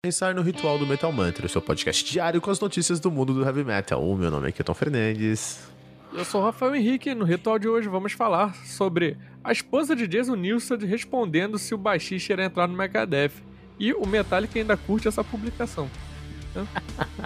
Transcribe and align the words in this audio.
Pensar 0.00 0.32
no 0.32 0.42
Ritual 0.42 0.78
do 0.78 0.86
Metal 0.86 1.10
Mantra, 1.10 1.44
o 1.44 1.48
seu 1.48 1.60
podcast 1.60 2.04
diário 2.08 2.40
com 2.40 2.52
as 2.52 2.60
notícias 2.60 3.00
do 3.00 3.10
mundo 3.10 3.34
do 3.34 3.44
heavy 3.44 3.64
metal. 3.64 4.00
O 4.00 4.16
meu 4.16 4.30
nome 4.30 4.48
é 4.48 4.52
Keton 4.52 4.72
Fernandes. 4.72 5.68
Eu 6.14 6.24
sou 6.24 6.40
o 6.40 6.44
Rafael 6.44 6.76
Henrique 6.76 7.12
no 7.16 7.24
ritual 7.24 7.58
de 7.58 7.66
hoje 7.66 7.88
vamos 7.88 8.12
falar 8.12 8.54
sobre 8.64 9.16
a 9.42 9.50
esposa 9.50 9.96
de 9.96 10.06
Jason 10.06 10.36
Newsted 10.36 10.86
respondendo 10.86 11.58
se 11.58 11.74
o 11.74 11.76
baixista 11.76 12.32
irá 12.32 12.44
entrar 12.44 12.68
no 12.68 12.76
Megadeth. 12.76 13.32
E 13.76 13.92
o 13.92 14.06
Metallica 14.06 14.56
ainda 14.56 14.76
curte 14.76 15.08
essa 15.08 15.24
publicação. 15.24 15.90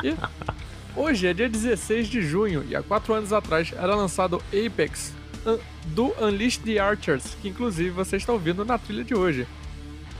E 0.02 0.16
hoje 0.98 1.26
é 1.26 1.34
dia 1.34 1.50
16 1.50 2.08
de 2.08 2.22
junho 2.22 2.64
e 2.66 2.74
há 2.74 2.82
quatro 2.82 3.12
anos 3.12 3.34
atrás 3.34 3.70
era 3.76 3.94
lançado 3.94 4.42
Apex 4.48 5.12
do 5.88 6.14
Unleash 6.18 6.56
the 6.56 6.78
Archers, 6.78 7.36
que 7.42 7.50
inclusive 7.50 7.90
você 7.90 8.16
está 8.16 8.32
ouvindo 8.32 8.64
na 8.64 8.78
trilha 8.78 9.04
de 9.04 9.14
hoje. 9.14 9.46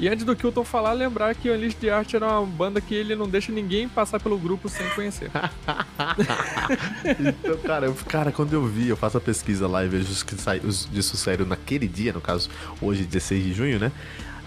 E 0.03 0.09
antes 0.09 0.25
do 0.25 0.34
Kilton 0.34 0.64
falar, 0.64 0.95
lembrar 0.95 1.32
que 1.32 1.48
o 1.48 1.55
Unleashed 1.55 1.79
the 1.79 1.89
Archer 1.89 2.21
é 2.21 2.27
uma 2.27 2.45
banda 2.45 2.80
que 2.80 2.93
ele 2.93 3.14
não 3.14 3.29
deixa 3.29 3.52
ninguém 3.52 3.89
passar 3.89 4.19
pelo 4.19 4.37
grupo 4.37 4.69
sem 4.69 4.84
conhecer. 4.97 5.30
então, 7.20 7.56
cara, 7.59 7.87
eu, 7.87 7.95
cara, 8.09 8.33
quando 8.33 8.52
eu 8.52 8.66
vi, 8.66 8.88
eu 8.88 8.97
faço 8.97 9.19
a 9.19 9.20
pesquisa 9.20 9.69
lá 9.69 9.84
e 9.84 9.88
vejo 9.88 10.11
os 10.11 10.25
que 10.25 10.34
sai, 10.34 10.59
os 10.59 10.91
disso 10.91 11.16
sério 11.16 11.47
naquele 11.47 11.87
dia, 11.87 12.12
no 12.12 12.20
caso, 12.20 12.51
hoje, 12.80 13.05
16 13.05 13.45
de 13.45 13.55
junho, 13.55 13.78
né? 13.78 13.92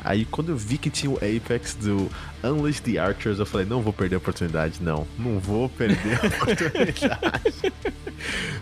Aí 0.05 0.23
quando 0.23 0.49
eu 0.49 0.57
vi 0.57 0.77
que 0.77 0.91
tinha 0.91 1.11
o 1.11 1.15
Apex 1.15 1.73
do 1.73 2.07
Unleash 2.43 2.79
the 2.79 2.99
Archers, 2.99 3.39
eu 3.39 3.45
falei, 3.45 3.65
não 3.65 3.81
vou 3.81 3.91
perder 3.91 4.15
a 4.15 4.17
oportunidade, 4.19 4.75
não. 4.79 5.07
Não 5.17 5.39
vou 5.39 5.67
perder 5.67 6.19
a 6.21 6.27
oportunidade. 6.29 7.73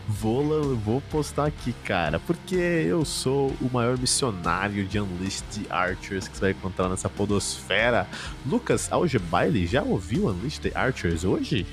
vou, 0.08 0.76
vou 0.78 1.02
postar 1.02 1.48
aqui, 1.48 1.76
cara, 1.84 2.18
porque 2.18 2.56
eu 2.56 3.04
sou 3.04 3.54
o 3.60 3.70
maior 3.72 3.98
missionário 3.98 4.86
de 4.86 4.98
Unleash 4.98 5.42
the 5.42 5.62
Archers 5.70 6.30
que 6.30 6.38
você 6.38 6.42
vai 6.42 6.52
encontrar 6.52 6.88
nessa 6.88 7.10
podosfera. 7.10 8.08
Lucas 8.46 8.90
Algebaile, 8.90 9.68
já 9.68 9.84
ouviu 9.84 10.28
Unleash 10.28 10.60
the 10.60 10.72
Archers 10.74 11.26
hoje? 11.26 11.66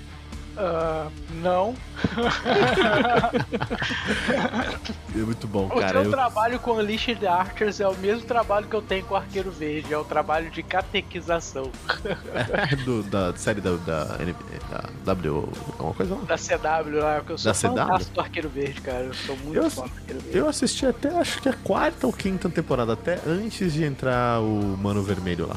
Uh, 0.61 1.11
não. 1.41 1.75
é 5.15 5.19
muito 5.19 5.49
bom, 5.49 5.69
o 5.69 5.81
cara. 5.81 6.01
O 6.01 6.03
eu... 6.05 6.11
trabalho 6.11 6.61
com 6.61 6.73
Unleashed 6.73 7.27
Archers 7.27 7.81
é 7.81 7.89
o 7.89 7.97
mesmo 7.97 8.27
trabalho 8.27 8.67
que 8.67 8.77
eu 8.77 8.83
tenho 8.83 9.03
com 9.07 9.17
Arqueiro 9.17 9.51
Verde, 9.51 9.95
é 9.95 9.97
o 9.97 10.05
trabalho 10.05 10.51
de 10.51 10.63
catequização. 10.63 11.71
Do, 12.85 13.03
da 13.05 13.35
série 13.37 13.63
da, 13.63 13.77
da, 13.77 14.05
da 14.05 14.85
W, 15.15 15.49
alguma 15.79 15.95
coisa 15.95 16.15
lá? 16.15 16.21
Da 16.25 16.37
CW 16.37 16.99
lá, 16.99 17.15
porque 17.21 17.33
eu 17.33 17.39
sou 17.39 17.75
da 17.75 17.87
CW? 17.87 18.05
do 18.13 18.21
Arqueiro 18.21 18.51
Verde, 18.51 18.83
cara. 18.83 19.05
Eu 19.05 19.15
sou 19.15 19.39
muito 19.39 19.57
eu, 19.57 19.71
fã 19.71 19.87
do 19.87 19.93
Arqueiro 19.95 20.21
Verde. 20.21 20.37
Eu 20.37 20.47
assisti 20.47 20.85
até, 20.85 21.09
acho 21.09 21.41
que 21.41 21.49
a 21.49 21.55
quarta 21.55 22.07
ou 22.07 22.13
quinta 22.13 22.51
temporada, 22.51 22.93
até 22.93 23.19
antes 23.27 23.73
de 23.73 23.83
entrar 23.83 24.43
o 24.43 24.77
Mano 24.77 25.03
Vermelho 25.03 25.49
lá. 25.49 25.57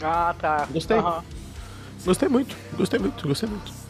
Ah, 0.00 0.32
tá. 0.38 0.68
Gostei. 0.70 0.96
Uhum. 0.96 1.20
Gostei 2.04 2.28
muito, 2.28 2.56
gostei 2.76 3.00
muito, 3.00 3.26
gostei 3.26 3.48
muito. 3.48 3.82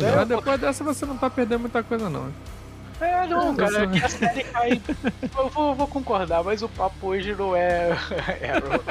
É, 0.00 0.16
mas 0.16 0.28
depois 0.28 0.60
dessa 0.60 0.82
você 0.84 1.06
não 1.06 1.16
tá 1.16 1.30
perdendo 1.30 1.60
muita 1.60 1.82
coisa, 1.82 2.08
não. 2.10 2.32
É, 3.00 3.26
não, 3.28 3.54
cara, 3.54 3.86
que 3.86 4.04
a 4.04 4.08
série 4.08 4.42
cai. 4.44 4.82
Eu 5.38 5.48
vou, 5.50 5.74
vou, 5.74 5.86
concordar, 5.86 6.42
mas 6.42 6.62
o 6.62 6.68
papo 6.68 7.08
hoje 7.08 7.32
não 7.32 7.54
é 7.54 7.92
Arrow. 8.42 8.82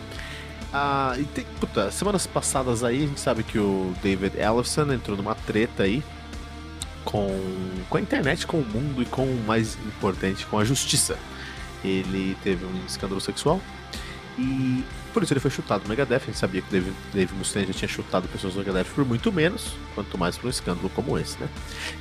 Ah, 0.72 1.14
e 1.16 1.24
tem, 1.24 1.46
puta, 1.60 1.90
semanas 1.92 2.26
passadas 2.26 2.82
aí, 2.82 3.04
a 3.04 3.06
gente 3.06 3.20
sabe 3.20 3.44
que 3.44 3.58
o 3.58 3.94
David 4.02 4.36
Ellison 4.36 4.92
entrou 4.92 5.16
numa 5.16 5.34
treta 5.34 5.84
aí 5.84 6.02
com, 7.06 7.28
com 7.88 7.96
a 7.96 8.00
internet, 8.00 8.46
com 8.46 8.58
o 8.58 8.64
mundo 8.64 9.00
e 9.00 9.06
com 9.06 9.24
o 9.24 9.44
mais 9.46 9.78
importante, 9.86 10.44
com 10.44 10.58
a 10.58 10.64
justiça. 10.64 11.16
Ele 11.82 12.36
teve 12.42 12.66
um 12.66 12.84
escândalo 12.84 13.20
sexual 13.20 13.60
e 14.36 14.84
por 15.14 15.22
isso 15.22 15.32
ele 15.32 15.40
foi 15.40 15.50
chutado 15.50 15.84
no 15.84 15.88
Megadeth. 15.88 16.16
A 16.16 16.26
gente 16.26 16.36
sabia 16.36 16.60
que 16.60 16.70
Dave, 16.70 16.92
Dave 17.14 17.32
Mustaine 17.34 17.68
já 17.68 17.72
tinha 17.72 17.88
chutado 17.88 18.28
pessoas 18.28 18.54
no 18.54 18.60
Megadeth 18.60 18.84
por 18.94 19.04
muito 19.04 19.32
menos, 19.32 19.72
quanto 19.94 20.18
mais 20.18 20.36
por 20.36 20.48
um 20.48 20.50
escândalo 20.50 20.90
como 20.90 21.16
esse, 21.16 21.38
né? 21.38 21.48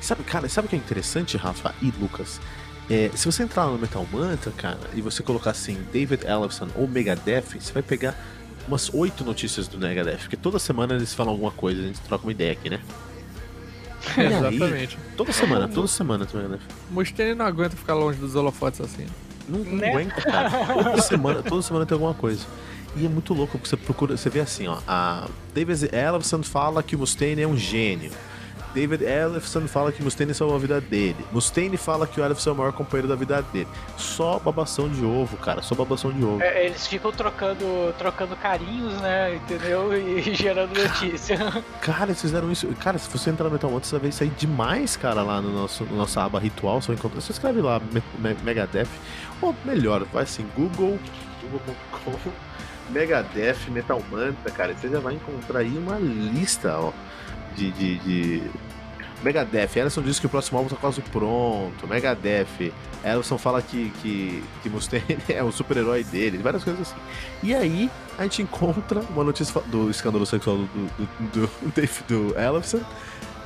E 0.01 0.03
sabe, 0.03 0.23
cara, 0.23 0.49
sabe 0.49 0.65
o 0.65 0.69
que 0.69 0.75
é 0.75 0.79
interessante, 0.79 1.37
Rafa 1.37 1.73
e 1.81 1.93
Lucas? 1.99 2.41
É, 2.89 3.09
se 3.15 3.25
você 3.25 3.43
entrar 3.43 3.67
no 3.67 3.77
Metal 3.77 4.05
Mantra, 4.11 4.51
cara, 4.51 4.79
e 4.93 5.01
você 5.01 5.23
colocar 5.23 5.51
assim 5.51 5.77
David 5.93 6.25
Ellefson 6.25 6.67
ou 6.75 6.87
Megadeth, 6.87 7.59
você 7.59 7.71
vai 7.71 7.81
pegar 7.81 8.15
umas 8.67 8.91
oito 8.93 9.23
notícias 9.23 9.67
do 9.67 9.77
Megadeth, 9.77 10.17
porque 10.17 10.37
toda 10.37 10.57
semana 10.59 10.95
eles 10.95 11.13
falam 11.13 11.31
alguma 11.31 11.51
coisa, 11.51 11.81
a 11.81 11.85
gente 11.85 12.01
troca 12.01 12.25
uma 12.25 12.31
ideia 12.31 12.51
aqui, 12.51 12.69
né? 12.69 12.81
Exatamente. 14.17 14.97
toda 15.17 15.31
semana, 15.31 15.67
toda 15.67 15.87
semana 15.87 16.25
do 16.25 16.37
Megadeth. 16.37 16.61
Mustaine 16.91 17.35
não 17.35 17.45
aguenta 17.45 17.75
ficar 17.75 17.93
longe 17.93 18.19
dos 18.19 18.35
holofotes 18.35 18.81
assim. 18.81 19.05
Não, 19.47 19.59
não 19.59 19.77
né? 19.77 19.89
aguenta, 19.89 20.21
cara. 20.21 20.49
Toda 20.49 21.01
semana, 21.01 21.43
toda 21.43 21.61
semana 21.61 21.85
tem 21.85 21.95
alguma 21.95 22.13
coisa. 22.13 22.45
E 22.95 23.05
é 23.05 23.09
muito 23.09 23.33
louco, 23.33 23.57
porque 23.57 23.69
você 23.69 23.75
procura, 23.75 24.15
você 24.15 24.29
vê 24.29 24.39
assim, 24.39 24.67
ó, 24.67 24.77
a 24.87 25.27
David 25.53 25.89
Ellefson 25.93 26.41
fala 26.43 26.81
que 26.81 26.95
o 26.95 26.99
Mustaine 26.99 27.41
é 27.41 27.47
um 27.47 27.57
gênio. 27.57 28.11
David 28.75 29.05
Ellefson 29.05 29.67
fala 29.69 29.89
que 29.89 30.03
Mustaine 30.03 30.33
salvou 30.33 30.57
a 30.57 30.59
vida 30.59 30.81
dele. 30.81 31.25
Mustaine 31.31 31.77
fala 31.77 32.05
que 32.05 32.19
o 32.19 32.25
Ellefson 32.25 32.49
é 32.49 32.53
o 32.53 32.55
maior 32.57 32.73
companheiro 32.73 33.07
da 33.07 33.15
vida 33.15 33.41
dele. 33.41 33.69
Só 33.95 34.37
babação 34.37 34.89
de 34.89 35.03
ovo, 35.05 35.37
cara. 35.37 35.61
Só 35.61 35.73
babação 35.73 36.11
de 36.11 36.21
ovo. 36.21 36.41
É, 36.41 36.65
eles 36.65 36.85
ficam 36.85 37.09
trocando, 37.13 37.95
trocando 37.97 38.35
carinhos, 38.35 38.93
né? 38.99 39.35
Entendeu? 39.35 39.97
E 39.97 40.21
gerando 40.35 40.77
notícia. 40.77 41.37
Cara, 41.81 42.07
eles 42.07 42.19
fizeram 42.19 42.51
isso. 42.51 42.67
Cara, 42.81 42.97
se 42.97 43.09
você 43.09 43.29
entrar 43.29 43.45
no 43.45 43.51
Metal 43.51 43.71
Mantra, 43.71 43.87
você 43.87 43.97
vai 43.97 44.11
aí 44.19 44.33
demais, 44.35 44.97
cara, 44.97 45.21
lá 45.21 45.41
no 45.41 45.53
nosso 45.53 45.85
no 45.85 45.95
nossa 45.95 46.23
aba 46.23 46.39
ritual. 46.39 46.81
Você, 46.81 46.91
encontra... 46.91 47.21
você 47.21 47.31
escreve 47.31 47.61
lá 47.61 47.79
Megadeth. 48.43 48.89
Ou 49.41 49.55
melhor, 49.63 50.03
vai 50.11 50.23
assim, 50.23 50.45
Google, 50.55 50.99
google.com, 51.41 52.31
Megadeth, 52.91 53.69
Metal 53.69 54.01
Mantra, 54.11 54.51
cara. 54.51 54.73
Você 54.73 54.89
já 54.89 54.99
vai 54.99 55.13
encontrar 55.13 55.59
aí 55.59 55.77
uma 55.77 55.97
lista, 55.97 56.77
ó 56.77 56.91
de, 57.55 57.71
de, 57.71 57.99
de... 57.99 58.43
Megadeth, 59.23 59.77
Ellison 59.77 60.01
diz 60.01 60.19
que 60.19 60.25
o 60.25 60.29
próximo 60.29 60.57
álbum 60.57 60.69
tá 60.69 60.75
quase 60.75 61.01
pronto. 61.01 61.87
Megadeth, 61.87 62.71
Ellison 63.03 63.37
fala 63.37 63.61
que, 63.61 63.91
que, 64.01 64.43
que 64.61 64.69
Mustaine 64.69 65.17
é 65.29 65.41
o 65.43 65.51
super-herói 65.51 66.03
dele, 66.03 66.37
várias 66.37 66.63
coisas 66.63 66.81
assim. 66.81 66.99
E 67.41 67.55
aí 67.55 67.89
a 68.17 68.23
gente 68.23 68.41
encontra 68.41 68.99
uma 69.09 69.23
notícia 69.23 69.59
do 69.67 69.89
escândalo 69.89 70.25
sexual 70.25 70.57
do, 70.57 70.65
do, 70.65 70.87
do, 71.31 71.47
do, 71.71 72.31
do 72.31 72.39
Ellison 72.39 72.81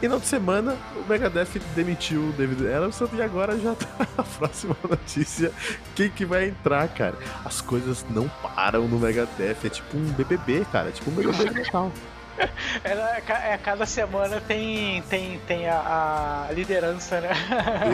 E 0.01 0.07
na 0.07 0.13
outra 0.13 0.29
semana, 0.29 0.77
o 0.95 1.09
Megadeth 1.09 1.59
demitiu 1.75 2.29
o 2.29 2.31
David 2.31 2.63
Ellison 2.63 3.09
e 3.13 3.21
agora 3.21 3.59
já 3.59 3.75
tá 3.75 3.87
a 4.17 4.23
próxima 4.23 4.75
notícia. 4.89 5.51
Quem 5.93 6.09
que 6.09 6.25
vai 6.25 6.49
entrar, 6.49 6.87
cara? 6.87 7.17
As 7.43 7.59
coisas 7.59 8.05
não 8.09 8.29
param 8.29 8.87
no 8.87 8.97
Megadeth. 8.97 9.57
É 9.63 9.69
tipo 9.69 9.97
um 9.97 10.05
BBB, 10.13 10.65
cara. 10.71 10.87
É 10.87 10.91
tipo 10.91 11.11
um 11.11 11.13
BBB 11.13 11.63
total. 11.65 11.91
É, 12.83 13.53
é, 13.53 13.57
cada 13.57 13.85
semana 13.85 14.39
tem, 14.39 15.01
tem, 15.03 15.39
tem 15.39 15.67
a, 15.67 16.47
a 16.49 16.53
liderança, 16.53 17.19
né? 17.19 17.29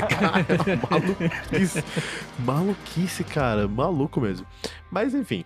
Cara, 0.09 0.45
maluquice. 0.89 1.83
Maluquice, 2.39 3.23
cara. 3.23 3.67
Maluco 3.67 4.21
mesmo. 4.21 4.45
Mas 4.91 5.13
enfim. 5.13 5.43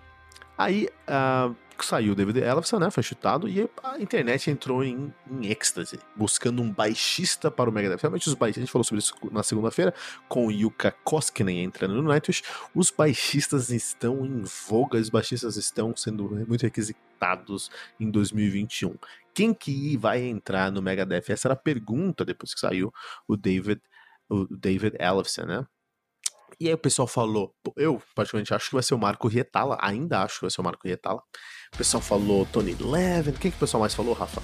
Aí, 0.57 0.89
uh, 1.07 1.55
saiu 1.83 2.13
o 2.13 2.15
David 2.15 2.39
Ellison, 2.39 2.79
né? 2.79 2.91
Foi 2.91 3.03
chutado 3.03 3.47
e 3.47 3.69
a 3.83 3.99
internet 3.99 4.51
entrou 4.51 4.83
em, 4.83 5.13
em 5.29 5.47
êxtase, 5.47 5.99
buscando 6.15 6.61
um 6.61 6.71
baixista 6.71 7.49
para 7.49 7.69
o 7.69 7.73
Megadeth. 7.73 8.01
Realmente 8.01 8.27
os 8.27 8.33
baixistas, 8.33 8.61
a 8.61 8.65
gente 8.65 8.71
falou 8.71 8.83
sobre 8.83 8.99
isso 8.99 9.15
na 9.31 9.43
segunda-feira, 9.43 9.93
com 10.27 10.47
o 10.47 10.51
Yuka 10.51 10.93
Koskinen 11.03 11.63
entrando 11.63 11.95
no 11.95 12.09
Nightwish. 12.09 12.43
Os 12.75 12.91
baixistas 12.91 13.69
estão 13.69 14.25
em 14.25 14.43
voga, 14.67 14.97
os 14.97 15.09
baixistas 15.09 15.55
estão 15.55 15.95
sendo 15.95 16.29
muito 16.47 16.63
requisitados 16.63 17.08
em 17.99 18.09
2021. 18.09 18.95
Quem 19.33 19.53
que 19.53 19.95
vai 19.97 20.23
entrar 20.23 20.71
no 20.71 20.81
Megadeth? 20.81 21.29
Essa 21.29 21.47
era 21.47 21.53
a 21.53 21.57
pergunta 21.57 22.25
depois 22.25 22.53
que 22.53 22.59
saiu 22.59 22.91
o 23.27 23.37
David, 23.37 23.81
o 24.29 24.45
David 24.45 24.95
Ellison, 24.99 25.45
né? 25.45 25.65
E 26.59 26.67
aí 26.67 26.73
o 26.73 26.77
pessoal 26.77 27.07
falou, 27.07 27.55
eu 27.77 28.01
particularmente 28.13 28.53
acho 28.53 28.67
que 28.67 28.73
vai 28.73 28.83
ser 28.83 28.93
o 28.93 28.97
Marco 28.97 29.29
Rietala, 29.29 29.77
ainda 29.79 30.23
acho 30.23 30.35
que 30.35 30.41
vai 30.41 30.51
ser 30.51 30.59
o 30.59 30.63
Marco 30.63 30.85
Rietala. 30.85 31.21
O 31.73 31.77
pessoal 31.77 32.01
falou 32.01 32.45
Tony 32.45 32.75
Levin, 32.75 33.29
o 33.29 33.33
que, 33.33 33.49
que 33.49 33.55
o 33.55 33.59
pessoal 33.59 33.79
mais 33.79 33.93
falou, 33.93 34.13
Rafa? 34.13 34.41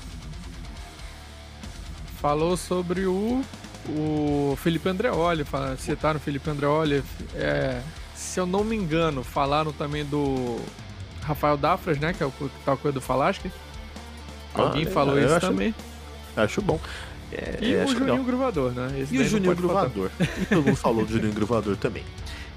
Falou 2.22 2.56
sobre 2.56 3.06
o, 3.06 3.44
o 3.90 4.56
Felipe 4.58 4.88
Andreoli, 4.88 5.44
citaram 5.78 6.18
o 6.18 6.24
Felipe 6.24 6.50
Andreoli. 6.50 7.04
É, 7.34 7.82
se 8.16 8.40
eu 8.40 8.46
não 8.46 8.64
me 8.64 8.78
engano, 8.78 9.22
falaram 9.22 9.74
também 9.74 10.06
do 10.06 10.58
Rafael 11.26 11.58
Dafras, 11.58 11.98
né, 11.98 12.14
que 12.14 12.22
é 12.22 12.26
o 12.26 12.32
que 12.32 12.50
tá 12.64 12.76
com 12.78 12.88
o 12.88 12.92
Edu 12.92 13.02
Falaschi. 13.02 13.52
Alguém 14.54 14.86
ah, 14.86 14.92
falou 14.92 15.20
isso 15.20 15.34
acho, 15.34 15.48
também. 15.48 15.76
Acho 16.36 16.62
bom. 16.62 16.80
É, 17.32 17.58
e 17.62 17.76
o 17.76 17.88
Juninho. 17.88 18.24
Gruvador, 18.24 18.72
né? 18.72 19.00
Esse 19.00 19.16
e 19.16 19.20
o 19.20 19.28
Juninho 19.28 19.56
Gruvador. 19.56 20.10
E 20.20 20.46
todo 20.46 20.64
mundo 20.64 20.76
falou 20.76 21.06
do 21.06 21.12
Juninho 21.12 21.34
Gruvador 21.34 21.76
também. 21.76 22.04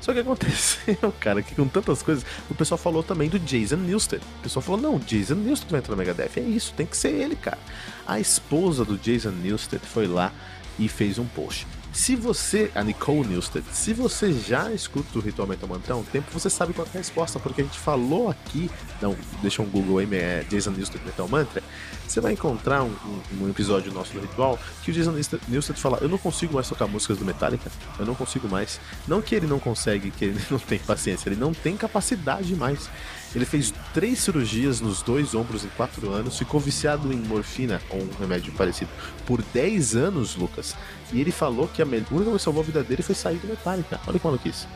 Só 0.01 0.13
que 0.13 0.21
aconteceu, 0.21 1.13
cara, 1.19 1.43
que 1.43 1.55
com 1.55 1.67
tantas 1.67 2.03
coisas, 2.03 2.25
o 2.49 2.55
pessoal 2.55 2.79
falou 2.79 3.03
também 3.03 3.29
do 3.29 3.39
Jason 3.39 3.77
Newsted. 3.77 4.23
O 4.39 4.43
pessoal 4.43 4.63
falou, 4.63 4.81
não, 4.81 4.99
Jason 4.99 5.35
Newsted 5.35 5.71
vai 5.71 5.81
entrar 5.81 5.93
no 5.93 5.99
Megadeth. 5.99 6.31
É 6.37 6.41
isso, 6.41 6.73
tem 6.75 6.87
que 6.87 6.97
ser 6.97 7.09
ele, 7.09 7.35
cara. 7.35 7.59
A 8.07 8.21
esposa 8.21 8.85
do 8.85 8.97
Jason 8.97 9.31
Newsted 9.31 9.83
foi 9.85 10.07
lá 10.07 10.33
e 10.79 10.89
fez 10.89 11.19
um 11.19 11.27
post. 11.27 11.67
Se 11.93 12.15
você, 12.15 12.71
a 12.75 12.85
Nicole 12.85 13.27
Newsted, 13.27 13.65
se 13.73 13.93
você 13.93 14.33
já 14.33 14.73
escuta 14.73 15.19
o 15.19 15.21
Ritual 15.21 15.49
Metal 15.49 15.69
Mantra 15.69 15.95
há 15.95 15.97
um 15.97 16.05
tempo, 16.05 16.31
você 16.33 16.49
sabe 16.49 16.73
qual 16.73 16.87
é 16.87 16.91
a 16.91 16.99
resposta, 16.99 17.39
porque 17.39 17.63
a 17.63 17.65
gente 17.65 17.79
falou 17.79 18.29
aqui, 18.29 18.71
não, 19.01 19.17
deixa 19.43 19.63
um 19.63 19.67
Google 19.67 19.99
aí, 19.99 20.09
é 20.13 20.45
Jason 20.49 20.71
Newsted 20.71 21.05
Metal 21.05 21.27
Mantra, 21.27 21.63
você 22.07 22.21
vai 22.21 22.33
encontrar 22.33 22.83
um, 22.83 22.95
um, 23.05 23.45
um, 23.45 23.51
episódio 23.51 23.93
nosso 23.93 24.13
do 24.13 24.21
Ritual 24.21 24.59
que 24.83 24.91
o 24.91 24.95
Jason 24.95 25.13
Newsted 25.49 25.79
fala, 25.79 25.99
eu 26.01 26.09
não 26.09 26.19
consigo 26.19 26.55
mais 26.55 26.69
tocar 26.69 26.87
músicas 26.87 27.19
do 27.19 27.25
Metallica, 27.25 27.71
eu 27.99 28.07
não 28.07 28.15
consigo 28.15 28.49
mais. 28.49 28.81
Não 29.07 29.21
que 29.21 29.35
ele 29.35 29.47
não 29.47 29.59
consegue, 29.59 30.11
que 30.11 30.27
ele 30.27 30.41
não 30.51 30.59
tem 30.59 30.79
paciência, 30.79 31.29
ele 31.29 31.41
não 31.41 31.53
tem 31.53 31.77
capacidade 31.77 32.55
mais. 32.55 32.89
Ele 33.35 33.45
fez 33.45 33.73
três 33.93 34.21
cirurgias 34.21 34.81
nos 34.81 35.03
dois 35.03 35.35
ombros 35.35 35.65
em 35.65 35.69
quatro 35.69 36.11
anos, 36.11 36.39
ficou 36.39 36.59
viciado 36.59 37.13
em 37.13 37.17
morfina, 37.17 37.81
ou 37.91 38.01
um 38.01 38.11
remédio 38.19 38.53
parecido, 38.53 38.91
por 39.27 39.43
10 39.43 39.97
anos, 39.97 40.35
Lucas. 40.35 40.75
E 41.13 41.21
ele 41.21 41.31
falou 41.31 41.69
que 41.69 41.83
a 41.83 41.85
única 41.85 42.31
que 42.33 42.39
salvou 42.39 42.63
a 42.63 42.67
vida 42.67 42.83
dele 42.83 43.03
foi 43.03 43.15
sair 43.15 43.37
do 43.37 43.49
Metallica. 43.49 44.01
Olha 44.07 44.19
que 44.19 44.27
maluquice. 44.27 44.67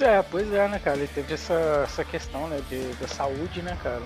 É, 0.00 0.22
pois 0.22 0.52
é, 0.52 0.68
né, 0.68 0.78
cara? 0.78 0.96
Ele 0.96 1.06
teve 1.06 1.34
essa, 1.34 1.54
essa 1.84 2.04
questão, 2.04 2.48
né, 2.48 2.60
de, 2.68 2.94
da 2.94 3.06
saúde, 3.06 3.62
né, 3.62 3.76
cara? 3.82 4.02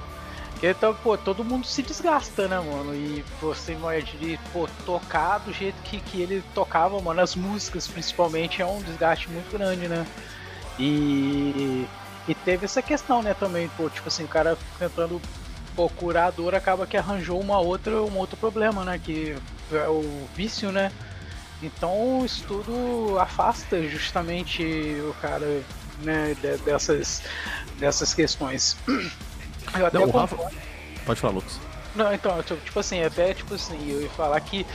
Porque, 0.51 0.71
então, 0.71 0.93
pô, 0.93 1.17
todo 1.17 1.45
mundo 1.45 1.65
se 1.67 1.83
desgasta, 1.83 2.49
né, 2.49 2.59
mano? 2.59 2.93
E 2.93 3.25
você 3.41 3.73
imagina, 3.73 4.39
pô, 4.53 4.69
tocar 4.85 5.39
do 5.39 5.53
jeito 5.53 5.77
que, 5.85 6.01
que 6.01 6.21
ele 6.21 6.43
tocava, 6.53 7.01
mano, 7.01 7.21
as 7.21 7.37
músicas 7.37 7.87
principalmente, 7.87 8.61
é 8.61 8.67
um 8.67 8.83
desgaste 8.83 9.31
muito 9.31 9.57
grande, 9.57 9.87
né? 9.87 10.05
E 10.79 11.87
e 12.29 12.35
teve 12.35 12.67
essa 12.67 12.83
questão, 12.83 13.23
né, 13.23 13.35
também, 13.35 13.69
pô, 13.77 13.89
tipo 13.89 14.07
assim, 14.07 14.25
o 14.25 14.29
cara 14.29 14.57
tentando 14.79 15.21
pô, 15.75 15.89
curar 15.89 16.27
a 16.27 16.31
dor 16.31 16.57
acaba 16.57 16.87
que 16.87 16.97
arranjou 16.97 17.41
uma 17.41 17.59
outra, 17.59 18.03
um 18.03 18.17
outro 18.19 18.37
problema, 18.37 18.85
né? 18.85 18.99
Que 18.99 19.37
é 19.73 19.89
o 19.89 20.29
vício, 20.35 20.73
né? 20.73 20.91
Então 21.63 22.25
isso 22.25 22.45
tudo 22.49 23.17
afasta 23.19 23.81
justamente 23.89 24.63
o 25.09 25.15
cara 25.23 25.63
né, 26.03 26.37
dessas, 26.65 27.23
dessas 27.79 28.13
questões. 28.13 28.77
Eu 29.79 29.87
até 29.87 29.99
Não, 29.99 30.11
Rafa... 30.11 30.37
Pode 31.07 31.21
falar, 31.21 31.35
Lucas. 31.35 31.61
Não, 31.95 32.13
então, 32.13 32.43
tipo 32.43 32.81
assim, 32.81 33.03
até 33.03 33.33
tipo 33.33 33.55
assim, 33.55 33.91
eu 33.91 34.03
ia 34.03 34.11
falar 34.11 34.41
que 34.41 34.67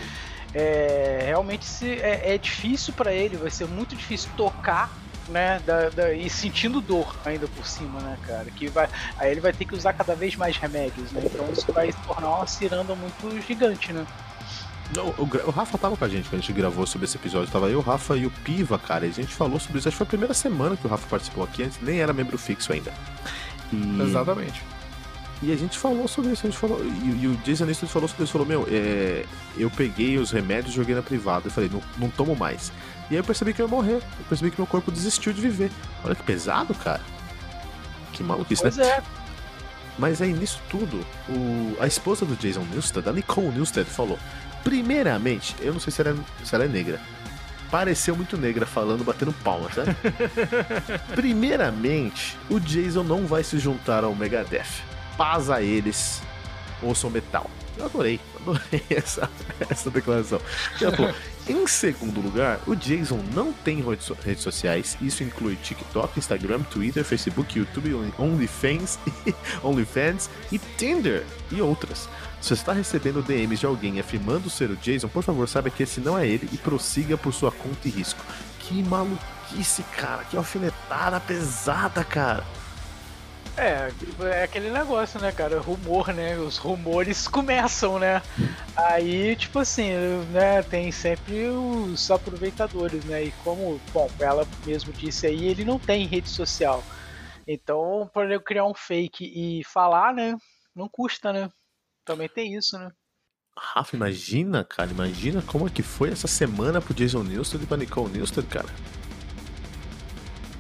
é, 0.54 1.24
realmente 1.26 1.66
se, 1.66 2.00
é, 2.00 2.34
é 2.34 2.38
difícil 2.38 2.94
para 2.94 3.12
ele, 3.12 3.36
vai 3.36 3.50
ser 3.50 3.68
muito 3.68 3.96
difícil 3.96 4.30
tocar 4.38 4.90
né? 5.30 5.60
Da, 5.66 5.90
da, 5.90 6.14
e 6.14 6.30
sentindo 6.30 6.82
dor 6.82 7.16
ainda 7.26 7.48
por 7.48 7.66
cima, 7.66 8.00
né, 8.02 8.18
cara? 8.26 8.46
Que 8.46 8.68
vai, 8.68 8.90
aí 9.18 9.32
ele 9.32 9.42
vai 9.42 9.54
ter 9.54 9.66
que 9.66 9.76
usar 9.76 9.94
cada 9.94 10.16
vez 10.16 10.36
mais 10.36 10.58
remédios, 10.58 11.12
né? 11.12 11.22
Então 11.26 11.46
isso 11.52 11.72
vai 11.72 11.92
se 11.92 12.00
tornar 12.00 12.30
uma 12.30 12.48
ciranda 12.48 12.96
muito 12.96 13.42
gigante, 13.46 13.94
né? 13.94 14.06
Não, 14.96 15.08
o, 15.18 15.24
o, 15.48 15.50
Rafa 15.50 15.78
tava 15.78 15.98
com 15.98 16.06
a 16.06 16.10
gente 16.10 16.30
quando 16.30 16.40
a 16.40 16.42
gente 16.42 16.54
gravou 16.54 16.86
sobre 16.86 17.06
esse 17.06 17.18
episódio. 17.18 17.52
Tava 17.52 17.70
eu, 17.70 17.80
o 17.80 17.82
Rafa 17.82 18.16
e 18.16 18.26
o 18.26 18.32
Piva, 18.32 18.78
cara. 18.78 19.06
E 19.06 19.10
a 19.10 19.14
gente 19.14 19.34
falou 19.34 19.60
sobre 19.60 19.80
isso. 19.80 19.88
Acho 19.88 19.96
que 19.96 20.00
foi 20.00 20.06
a 20.06 20.10
primeira 20.10 20.34
semana 20.34 20.78
que 20.78 20.86
o 20.86 20.90
Rafa 20.90 21.08
participou 21.08 21.44
aqui, 21.44 21.64
antes 21.64 21.80
nem 21.82 22.00
era 22.00 22.14
membro 22.14 22.38
fixo 22.38 22.72
ainda. 22.72 22.94
E... 23.72 24.02
Exatamente. 24.02 24.62
E 25.44 25.52
a 25.52 25.58
gente 25.58 25.78
falou 25.78 26.08
sobre 26.08 26.32
isso, 26.32 26.48
a 26.48 26.50
gente 26.50 26.58
falou. 26.58 26.80
E, 26.84 27.24
e 27.24 27.28
o 27.28 27.36
Jason 27.44 27.68
Eastwood 27.68 27.92
falou 27.92 28.08
sobre 28.08 28.24
isso, 28.24 28.32
falou, 28.32 28.48
meu, 28.48 28.66
é, 28.70 29.26
eu 29.58 29.70
peguei 29.70 30.18
os 30.18 30.32
remédios 30.32 30.74
e 30.74 30.76
joguei 30.78 30.96
na 30.96 31.02
privada. 31.02 31.48
Eu 31.48 31.52
falei, 31.52 31.70
não, 31.72 31.82
não 31.98 32.10
tomo 32.10 32.34
mais. 32.34 32.72
E 33.12 33.16
aí 33.16 33.18
eu 33.18 33.24
percebi 33.24 33.54
que 33.54 33.62
eu 33.62 33.66
ia 33.66 33.70
morrer. 33.70 33.96
Eu 33.96 34.26
percebi 34.30 34.52
que 34.52 34.60
meu 34.60 34.68
corpo 34.68 34.90
desistiu 34.90 35.34
de 35.34 35.42
viver. 35.42 35.70
Olha 36.04 36.16
que 36.16 36.24
pesado, 36.24 36.74
cara. 36.74 37.02
Que 38.14 38.24
maluquice, 38.24 38.62
pois 38.62 38.78
né? 38.78 38.86
É. 38.86 39.04
Mas 39.98 40.22
aí 40.22 40.34
nisso 40.34 40.62
tudo, 40.70 41.06
o, 41.30 41.78
a 41.80 41.86
esposa 41.86 42.26
do 42.26 42.36
Jason 42.36 42.66
Newsted, 42.72 43.08
a 43.08 43.12
Nicole 43.12 43.50
Newsted, 43.50 43.86
falou: 43.86 44.18
primeiramente, 44.64 45.56
eu 45.60 45.74
não 45.74 45.80
sei 45.80 45.92
se 45.92 46.02
ela, 46.02 46.12
é, 46.12 46.46
se 46.46 46.56
ela 46.56 46.64
é 46.64 46.68
negra. 46.68 47.02
Pareceu 47.70 48.16
muito 48.16 48.38
negra 48.38 48.68
falando, 48.68 49.04
batendo 49.04 49.34
palmas, 49.44 49.76
né? 49.78 49.86
primeiramente, 51.16 52.38
o 52.50 52.60
Jason 52.60 53.04
não 53.04 53.26
vai 53.26 53.44
se 53.44 53.58
juntar 53.58 54.04
ao 54.04 54.16
Megadeth. 54.16 54.84
Paz 55.18 55.50
a 55.50 55.62
eles, 55.62 56.22
ouçam 56.82 57.10
metal. 57.10 57.50
Eu 57.78 57.86
adorei, 57.86 58.20
adorei 58.40 58.84
essa, 58.90 59.30
essa 59.70 59.90
declaração. 59.90 60.40
Em 61.48 61.68
segundo 61.68 62.22
lugar, 62.22 62.60
o 62.68 62.76
Jason 62.76 63.20
não 63.34 63.52
tem 63.52 63.84
redes 64.24 64.44
sociais, 64.44 64.98
isso 65.02 65.24
inclui 65.24 65.56
TikTok, 65.58 66.18
Instagram, 66.18 66.62
Twitter, 66.64 67.04
Facebook, 67.04 67.58
YouTube, 67.58 67.94
OnlyFans, 68.18 69.00
OnlyFans 69.64 70.30
e 70.52 70.60
Tinder 70.60 71.26
e 71.52 71.62
outras. 71.62 72.08
Se 72.40 72.50
você 72.50 72.54
está 72.56 72.74
recebendo 72.74 73.24
DMs 73.24 73.60
de 73.60 73.66
alguém 73.66 74.00
afirmando 74.00 74.50
ser 74.50 74.70
o 74.70 74.76
Jason, 74.76 75.08
por 75.08 75.24
favor, 75.24 75.48
saiba 75.48 75.70
que 75.70 75.84
esse 75.84 76.00
não 76.00 76.18
é 76.18 76.28
ele 76.28 76.48
e 76.52 76.58
prossiga 76.58 77.18
por 77.18 77.34
sua 77.34 77.52
conta 77.52 77.88
e 77.88 77.92
risco. 77.92 78.24
Que 78.60 78.84
maluquice, 78.84 79.84
cara, 79.98 80.24
que 80.26 80.38
alfinetada 80.38 81.20
pesada, 81.20 82.04
cara. 82.04 82.46
É, 83.56 83.92
é 84.26 84.44
aquele 84.44 84.72
negócio, 84.72 85.20
né, 85.20 85.32
cara? 85.32 85.60
Rumor, 85.60 86.12
né? 86.12 86.38
Os 86.38 86.58
rumores 86.58 87.28
começam, 87.30 88.00
né? 88.00 88.22
Aí, 88.76 89.36
tipo 89.36 89.60
assim, 89.60 89.92
né? 90.32 90.64
Tem 90.64 90.92
sempre 90.92 91.48
os 91.50 92.10
aproveitadores, 92.10 93.06
né? 93.06 93.26
E 93.26 93.32
como, 93.44 93.80
bom, 93.94 94.10
ela 94.20 94.48
mesmo 94.66 94.92
disse 94.92 95.28
aí, 95.28 95.46
ele 95.46 95.64
não 95.64 95.78
tem 95.78 96.08
rede 96.08 96.30
social. 96.30 96.84
Então, 97.48 98.10
para 98.14 98.34
eu 98.34 98.42
criar 98.42 98.66
um 98.66 98.74
fake 98.74 99.24
e 99.26 99.64
falar, 99.64 100.14
né? 100.14 100.36
Não 100.76 100.90
custa, 100.90 101.32
né? 101.32 101.50
Também 102.04 102.28
tem 102.28 102.56
isso, 102.56 102.78
né? 102.78 102.90
Rafa, 103.56 103.96
imagina, 103.96 104.64
cara, 104.64 104.90
imagina 104.90 105.42
como 105.44 105.68
é 105.68 105.70
que 105.70 105.84
foi 105.84 106.10
essa 106.10 106.28
semana 106.28 106.82
pro 106.82 106.94
Jason 106.94 107.22
Newsted 107.22 107.64
e 107.64 107.68
pra 107.68 107.78
Nicole 107.78 108.12
Newsted, 108.12 108.48
cara. 108.48 108.68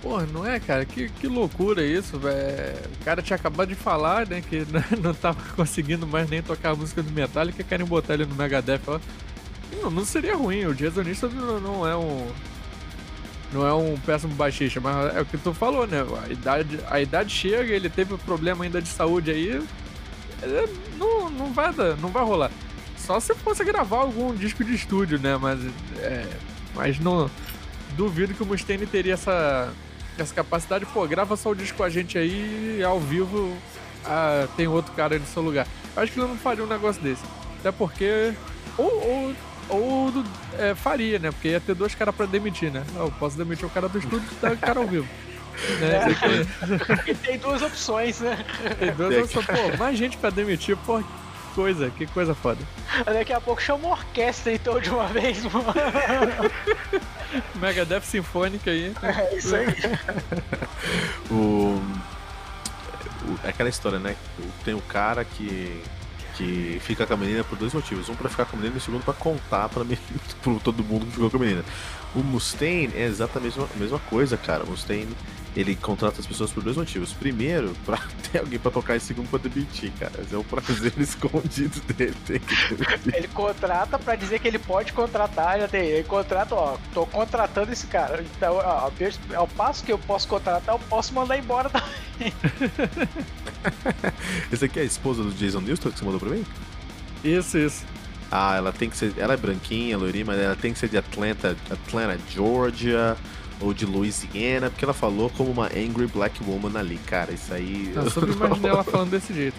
Porra, 0.03 0.25
não 0.25 0.45
é, 0.45 0.59
cara? 0.59 0.83
Que, 0.83 1.07
que 1.07 1.27
loucura 1.27 1.81
isso, 1.81 2.19
velho. 2.19 2.77
O 3.01 3.05
cara 3.05 3.21
tinha 3.21 3.37
acabado 3.37 3.69
de 3.69 3.75
falar, 3.75 4.27
né, 4.27 4.41
que 4.41 4.67
não 5.01 5.13
tava 5.13 5.41
conseguindo 5.55 6.05
mais 6.05 6.29
nem 6.29 6.41
tocar 6.43 6.71
a 6.71 6.75
música 6.75 7.01
do 7.01 7.09
Metallica, 7.09 7.63
querem 7.63 7.85
botar 7.85 8.15
ele 8.15 8.25
no 8.25 8.35
Megadeth. 8.35 8.81
Ó. 8.85 8.99
Não, 9.81 9.89
não 9.89 10.03
seria 10.03 10.35
ruim, 10.35 10.65
o 10.65 10.75
Jason 10.75 11.03
Newsted 11.03 11.33
não 11.33 11.87
é 11.87 11.95
um... 11.95 12.27
Não 13.53 13.65
é 13.65 13.73
um 13.73 13.95
péssimo 13.99 14.33
baixista, 14.33 14.81
mas 14.81 15.15
é 15.15 15.21
o 15.21 15.25
que 15.25 15.37
tu 15.37 15.53
falou, 15.53 15.87
né? 15.87 16.03
A 16.23 16.27
idade, 16.27 16.79
a 16.89 16.99
idade 16.99 17.29
chega, 17.31 17.71
ele 17.71 17.87
teve 17.87 18.17
problema 18.17 18.65
ainda 18.65 18.81
de 18.81 18.89
saúde 18.89 19.29
aí, 19.29 19.61
não, 20.97 21.29
não, 21.29 21.53
vai, 21.53 21.71
não 22.01 22.09
vai 22.09 22.23
rolar. 22.23 22.51
Só 22.97 23.19
se 23.19 23.33
fosse 23.35 23.63
gravar 23.63 23.97
algum 23.97 24.33
disco 24.35 24.63
de 24.63 24.73
estúdio, 24.73 25.19
né? 25.19 25.37
Mas, 25.37 25.59
é, 25.99 26.27
mas 26.75 26.99
não. 26.99 27.29
Duvido 27.95 28.33
que 28.33 28.41
o 28.41 28.45
Mustaine 28.45 28.87
teria 28.87 29.13
essa, 29.13 29.71
essa 30.17 30.33
capacidade. 30.33 30.85
Pô, 30.85 31.07
grava 31.07 31.35
só 31.35 31.51
o 31.51 31.55
disco 31.55 31.77
com 31.77 31.83
a 31.83 31.89
gente 31.89 32.17
aí 32.17 32.81
ao 32.83 32.99
vivo 32.99 33.55
ah, 34.05 34.47
tem 34.55 34.67
outro 34.67 34.91
cara 34.93 35.15
aí 35.15 35.19
no 35.19 35.25
seu 35.25 35.41
lugar. 35.41 35.67
Eu 35.95 36.03
acho 36.03 36.11
que 36.11 36.19
ele 36.19 36.27
não 36.27 36.37
faria 36.37 36.63
um 36.63 36.67
negócio 36.67 37.01
desse. 37.01 37.23
Até 37.59 37.71
porque. 37.71 38.33
Ou, 38.77 38.87
ou, 38.87 39.35
ou 39.69 40.23
é, 40.57 40.75
faria, 40.75 41.19
né? 41.19 41.31
Porque 41.31 41.49
ia 41.49 41.59
ter 41.59 41.75
dois 41.75 41.95
caras 41.95 42.13
pra 42.13 42.25
demitir, 42.25 42.71
né? 42.71 42.83
Eu 42.95 43.11
posso 43.19 43.37
demitir 43.37 43.65
o 43.65 43.69
cara 43.69 43.87
do 43.87 43.97
estúdio 43.97 44.27
e 44.31 44.35
dar 44.41 44.51
o 44.53 44.57
cara 44.57 44.79
ao 44.79 44.87
vivo. 44.87 45.07
Né? 45.79 45.99
É. 47.07 47.13
tem 47.13 47.37
duas 47.37 47.61
opções, 47.61 48.19
né? 48.19 48.43
Tem 48.79 48.91
duas 48.91 49.35
opções. 49.35 49.45
Pô, 49.45 49.77
mais 49.77 49.95
gente 49.95 50.17
pra 50.17 50.31
demitir, 50.31 50.75
pô, 50.77 50.97
que 50.97 51.05
coisa, 51.53 51.91
que 51.91 52.07
coisa 52.07 52.33
foda. 52.33 52.57
Daqui 53.05 53.31
a 53.31 53.39
pouco 53.39 53.61
chama 53.61 53.85
uma 53.85 53.95
orquestra 53.95 54.51
então 54.51 54.79
de 54.79 54.89
uma 54.89 55.05
vez, 55.07 55.43
mano. 55.43 55.67
Megadeth 57.55 58.01
Sinfônica 58.01 58.71
aí. 58.71 58.93
É 59.01 59.35
isso 59.35 59.55
aí. 59.55 59.67
o 61.31 61.81
é 63.43 63.49
aquela 63.49 63.69
história, 63.69 63.99
né? 63.99 64.15
Tem 64.63 64.73
o 64.73 64.81
cara 64.81 65.23
que 65.23 65.81
que 66.35 66.79
fica 66.81 67.05
com 67.05 67.13
a 67.13 67.17
menina 67.17 67.43
por 67.43 67.57
dois 67.57 67.73
motivos. 67.73 68.09
Um 68.09 68.15
para 68.15 68.27
ficar 68.27 68.45
com 68.45 68.55
a 68.55 68.59
menina 68.59 68.75
e 68.75 68.79
o 68.79 68.81
segundo 68.81 69.03
para 69.03 69.13
contar 69.13 69.69
para 69.69 69.85
todo 70.63 70.83
mundo 70.83 71.05
que 71.05 71.11
ficou 71.11 71.29
com 71.29 71.37
a 71.37 71.39
menina. 71.39 71.63
O 72.15 72.19
Mustaine 72.19 72.93
é 72.95 73.05
exatamente 73.05 73.57
a 73.57 73.61
mesma, 73.61 73.75
a 73.75 73.79
mesma 73.79 73.99
coisa, 73.99 74.37
cara. 74.37 74.63
O 74.63 74.69
Mustaine 74.69 75.15
ele 75.55 75.75
contrata 75.75 76.19
as 76.19 76.25
pessoas 76.25 76.51
por 76.51 76.63
dois 76.63 76.77
motivos. 76.77 77.13
Primeiro, 77.13 77.75
pra 77.85 77.99
ter 78.31 78.39
alguém 78.39 78.59
pra 78.59 78.71
tocar 78.71 78.95
e 78.95 78.99
segundo, 78.99 79.29
pra 79.29 79.39
demitir, 79.39 79.91
cara. 79.99 80.13
Esse 80.21 80.33
é 80.33 80.37
o 80.37 80.43
prazer 80.43 80.93
escondido 80.97 81.79
dele. 81.93 82.15
ele 83.13 83.27
contrata 83.29 83.99
pra 83.99 84.15
dizer 84.15 84.39
que 84.39 84.47
ele 84.47 84.59
pode 84.59 84.93
contratar, 84.93 85.59
já 85.59 85.67
tem. 85.67 85.85
Ele 85.85 86.03
contrata, 86.03 86.55
ó, 86.55 86.77
tô 86.93 87.05
contratando 87.05 87.71
esse 87.71 87.87
cara. 87.87 88.23
Então, 88.35 88.55
ó, 88.55 88.91
ao 89.35 89.47
passo 89.47 89.83
que 89.83 89.91
eu 89.91 89.99
posso 89.99 90.27
contratar, 90.27 90.75
eu 90.75 90.79
posso 90.79 91.13
mandar 91.13 91.37
embora 91.37 91.69
também. 91.69 92.33
Esse 94.51 94.65
aqui 94.65 94.79
é 94.79 94.81
a 94.81 94.85
esposa 94.85 95.23
do 95.23 95.31
Jason 95.31 95.61
Newston 95.61 95.91
que 95.91 95.99
você 95.99 96.05
mandou 96.05 96.19
pra 96.19 96.29
mim? 96.29 96.45
Isso, 97.23 97.57
isso. 97.57 97.85
Ah, 98.35 98.55
ela 98.55 98.71
tem 98.71 98.89
que 98.89 98.97
ser. 98.97 99.13
Ela 99.15 99.35
é 99.35 99.37
branquinha, 99.37 99.95
loirinha, 99.95 100.25
mas 100.25 100.39
ela 100.39 100.55
tem 100.55 100.73
que 100.73 100.79
ser 100.79 100.89
de 100.89 100.97
Atlanta, 100.97 101.55
Atlanta, 101.69 102.17
Georgia 102.27 103.15
ou 103.61 103.75
de 103.75 103.85
Louisiana, 103.85 104.71
porque 104.71 104.83
ela 104.83 104.93
falou 104.93 105.29
como 105.29 105.51
uma 105.51 105.67
angry 105.67 106.07
black 106.07 106.43
woman 106.43 106.79
ali, 106.79 106.97
cara. 107.05 107.31
Isso 107.31 107.53
aí. 107.53 107.93
Eu 107.95 108.09
só 108.09 108.21
imaginei 108.21 108.71
ela 108.73 108.83
falando 108.83 109.11
desse 109.11 109.35
jeito. 109.35 109.55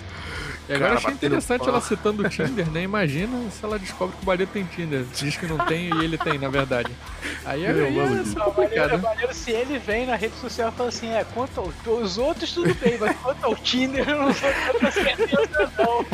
E 0.69 0.73
agora 0.73 0.95
cara, 0.95 0.99
achei 0.99 1.11
interessante 1.13 1.69
ela 1.69 1.81
citando 1.81 2.23
o 2.23 2.29
Tinder, 2.31 2.71
né? 2.71 2.83
Imagina 2.83 3.51
se 3.51 3.65
ela 3.65 3.79
descobre 3.79 4.17
que 4.17 4.23
o 4.23 4.27
marido 4.27 4.49
tem 4.53 4.65
Tinder. 4.65 5.05
Diz 5.15 5.37
que 5.37 5.47
não 5.47 5.59
tem 5.59 5.95
e 5.95 6.05
ele 6.05 6.17
tem, 6.17 6.39
na 6.39 6.49
verdade. 6.49 6.91
Aí 7.45 7.65
é, 7.65 7.71
é, 7.71 7.73
é 7.73 8.41
complicado. 8.41 9.03
Maneiro, 9.03 9.35
se 9.35 9.51
ele 9.51 9.79
vem 9.79 10.07
na 10.07 10.17
rede 10.17 10.35
social 10.37 10.71
e 10.71 10.73
fala 10.73 10.89
assim, 10.89 11.11
é, 11.11 11.25
quanto 11.35 11.61
ao, 11.61 11.95
os 11.95 12.17
outros 12.17 12.53
tudo 12.53 12.75
bem, 12.75 12.97
mas 12.99 13.17
quanto 13.19 13.45
ao 13.45 13.55
Tinder 13.57 14.09
eu 14.09 14.23
não 14.23 14.33
sou 14.33 14.51
tanta 14.73 14.91
certeza 14.91 15.73
não. 15.79 16.07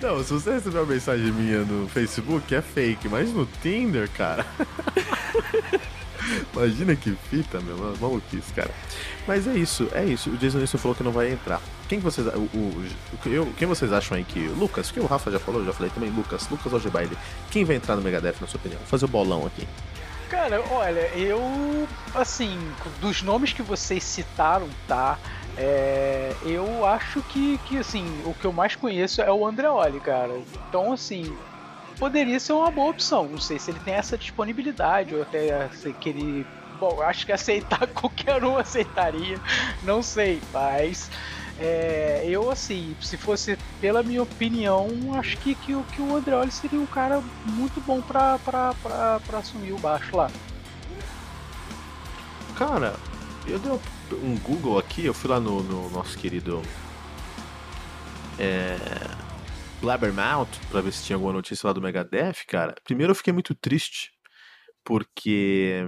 Não, 0.00 0.24
se 0.24 0.32
você 0.32 0.54
receber 0.54 0.78
uma 0.78 0.86
mensagem 0.86 1.30
minha 1.30 1.60
no 1.60 1.88
Facebook, 1.88 2.52
é 2.54 2.60
fake, 2.60 3.08
mas 3.08 3.32
no 3.32 3.46
Tinder, 3.62 4.08
cara... 4.10 4.44
Imagina 6.52 6.96
que 6.96 7.16
fita, 7.30 7.60
meu, 7.60 7.76
maluquice, 8.00 8.52
cara. 8.52 8.70
Mas 9.26 9.46
é 9.46 9.54
isso, 9.54 9.88
é 9.92 10.04
isso. 10.04 10.30
O 10.30 10.36
Jason 10.36 10.58
Nilsson 10.58 10.78
falou 10.78 10.94
que 10.94 11.02
não 11.02 11.12
vai 11.12 11.30
entrar. 11.30 11.60
Quem 11.88 11.98
vocês, 11.98 12.26
o, 12.26 12.40
o, 12.40 12.84
eu, 13.26 13.52
quem 13.56 13.68
vocês 13.68 13.92
acham 13.92 14.16
aí 14.16 14.24
que. 14.24 14.40
Lucas, 14.48 14.90
que 14.90 15.00
o 15.00 15.06
Rafa 15.06 15.30
já 15.30 15.38
falou, 15.38 15.64
já 15.64 15.72
falei 15.72 15.90
também, 15.90 16.10
Lucas, 16.10 16.48
Lucas 16.48 16.72
Algebaile. 16.72 17.16
Quem 17.50 17.64
vai 17.64 17.76
entrar 17.76 17.96
no 17.96 18.02
Megadeth, 18.02 18.36
na 18.40 18.46
sua 18.46 18.58
opinião? 18.58 18.78
Vou 18.78 18.88
fazer 18.88 19.04
o 19.04 19.08
bolão 19.08 19.46
aqui. 19.46 19.66
Cara, 20.28 20.62
olha, 20.70 21.08
eu. 21.14 21.86
Assim, 22.14 22.58
dos 23.00 23.22
nomes 23.22 23.52
que 23.52 23.62
vocês 23.62 24.02
citaram, 24.02 24.68
tá? 24.88 25.18
É, 25.56 26.32
eu 26.44 26.86
acho 26.86 27.20
que, 27.22 27.58
que, 27.66 27.76
assim, 27.76 28.06
o 28.24 28.32
que 28.32 28.46
eu 28.46 28.52
mais 28.52 28.74
conheço 28.74 29.20
é 29.20 29.30
o 29.30 29.46
Andreoli, 29.46 30.00
cara. 30.00 30.40
Então, 30.68 30.92
assim, 30.92 31.36
poderia 31.98 32.38
ser 32.40 32.52
uma 32.52 32.70
boa 32.70 32.90
opção. 32.90 33.28
Não 33.28 33.38
sei 33.38 33.58
se 33.58 33.70
ele 33.70 33.80
tem 33.80 33.94
essa 33.94 34.16
disponibilidade 34.16 35.14
ou 35.14 35.22
até 35.22 35.68
se 35.68 35.92
que 35.92 36.08
ele. 36.08 36.46
Bom, 36.78 37.00
acho 37.02 37.24
que 37.24 37.32
aceitar 37.32 37.86
qualquer 37.94 38.42
um 38.44 38.56
aceitaria. 38.56 39.38
Não 39.82 40.02
sei, 40.02 40.40
mas. 40.52 41.10
É, 41.60 42.24
eu, 42.26 42.50
assim, 42.50 42.96
se 43.00 43.16
fosse 43.16 43.56
pela 43.80 44.02
minha 44.02 44.22
opinião, 44.22 44.88
acho 45.14 45.36
que, 45.38 45.54
que, 45.54 45.80
que 45.92 46.02
o 46.02 46.16
Andreoli 46.16 46.50
seria 46.50 46.80
um 46.80 46.86
cara 46.86 47.22
muito 47.44 47.80
bom 47.82 48.00
pra, 48.00 48.38
pra, 48.38 48.74
pra, 48.82 49.20
pra 49.20 49.38
assumir 49.38 49.72
o 49.72 49.78
baixo 49.78 50.16
lá. 50.16 50.30
Cara, 52.56 52.96
eu 53.46 53.58
dei 53.58 53.72
um 54.22 54.36
Google 54.38 54.78
aqui, 54.78 55.04
eu 55.04 55.14
fui 55.14 55.30
lá 55.30 55.38
no, 55.38 55.62
no 55.62 55.90
nosso 55.90 56.16
querido. 56.18 56.62
É, 58.38 58.76
Blabbermouth 59.82 60.48
pra 60.70 60.80
ver 60.80 60.92
se 60.92 61.02
tinha 61.02 61.16
alguma 61.16 61.32
notícia 61.32 61.66
lá 61.66 61.72
do 61.72 61.82
Megadeth, 61.82 62.46
cara. 62.46 62.74
Primeiro 62.84 63.10
eu 63.10 63.16
fiquei 63.16 63.32
muito 63.32 63.52
triste, 63.52 64.12
porque 64.84 65.84